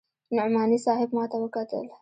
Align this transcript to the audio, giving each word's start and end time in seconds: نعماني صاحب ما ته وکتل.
نعماني 0.37 0.77
صاحب 0.85 1.09
ما 1.15 1.23
ته 1.31 1.37
وکتل. 1.43 1.85